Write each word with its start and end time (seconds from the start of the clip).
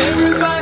Everybody, 0.00 0.57